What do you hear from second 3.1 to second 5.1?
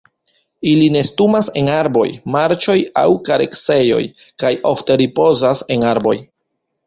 kareksejoj, kaj ofte